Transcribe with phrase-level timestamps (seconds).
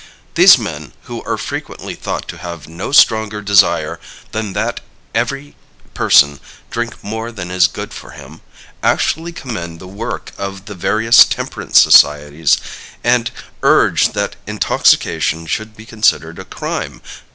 [0.33, 3.99] These men, who are frequently thought to have no stronger desire
[4.31, 4.79] than that
[5.13, 5.55] every
[5.93, 6.39] person
[6.71, 8.41] drink more than is good for him,
[8.81, 12.57] actually commend the work of the various temperance societies
[13.03, 13.29] and
[13.61, 17.03] urge that intoxication should be considered a crime.